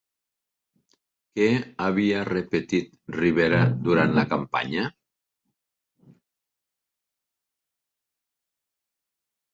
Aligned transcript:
Què 1.39 1.49
havia 1.87 2.21
repetit 2.29 2.87
Rivera 3.17 3.59
durant 3.89 4.17
la 4.21 4.23
campanya? 4.33 4.87